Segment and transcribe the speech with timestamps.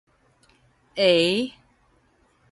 [0.95, 1.53] 个